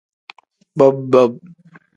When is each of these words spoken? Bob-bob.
Bob-bob. 0.77 1.31